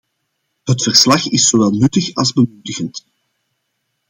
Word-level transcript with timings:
Het 0.63 0.83
verslag 0.83 1.27
is 1.27 1.47
zowel 1.49 1.71
nuttig 1.71 2.13
als 2.15 2.33
bemoedigend. 2.33 3.05